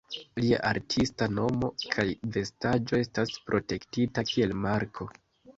[0.43, 2.05] Lia artista nomo kaj
[2.37, 5.09] vestaĵo estas protektita kiel marko.